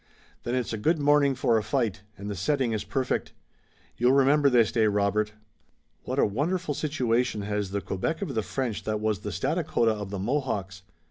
"Then 0.41 0.55
it's 0.55 0.73
a 0.73 0.79
good 0.79 0.97
morning 0.97 1.35
for 1.35 1.59
a 1.59 1.63
fight, 1.63 2.01
and 2.17 2.27
the 2.27 2.33
setting 2.35 2.71
is 2.71 2.83
perfect. 2.83 3.33
You'll 3.97 4.13
remember 4.13 4.49
this 4.49 4.71
day, 4.71 4.87
Robert. 4.87 5.33
What 6.05 6.17
a 6.17 6.25
wonderful 6.25 6.73
situation 6.73 7.41
has 7.43 7.69
the 7.69 7.81
Quebec 7.81 8.23
of 8.23 8.33
the 8.33 8.41
French 8.41 8.83
that 8.85 8.99
was 8.99 9.19
the 9.19 9.29
Stadacona 9.31 9.91
of 9.91 10.09
the 10.09 10.17
Mohawks! 10.17 10.81